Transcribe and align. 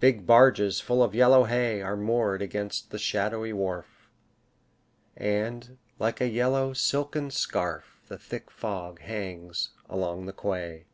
Big 0.00 0.26
barges 0.26 0.80
full 0.80 1.04
of 1.04 1.14
yellow 1.14 1.44
hay 1.44 1.80
Are 1.80 1.96
moored 1.96 2.42
against 2.42 2.90
the 2.90 2.98
shadowy 2.98 3.52
wharf, 3.52 4.10
And, 5.16 5.78
like 6.00 6.20
a 6.20 6.26
yellow 6.26 6.72
silken 6.72 7.30
scarf, 7.30 8.00
The 8.08 8.18
thick 8.18 8.50
fog 8.50 8.98
hangs 9.02 9.70
along 9.88 10.26
the 10.26 10.32
quay. 10.32 10.86